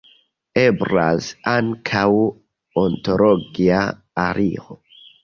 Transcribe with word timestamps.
Eblas 0.59 1.27
ankaŭ 1.51 2.05
ontologia 2.85 3.83
aliro. 4.25 4.79